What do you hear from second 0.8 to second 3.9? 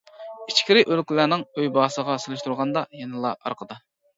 ئۆلكىلەرنىڭ ئۆي باھاسىغا سېلىشتۇرغاندا يەنىلا ئارقىدا.